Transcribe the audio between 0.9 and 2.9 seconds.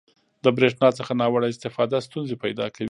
څخه ناوړه استفاده ستونزې پیدا کوي.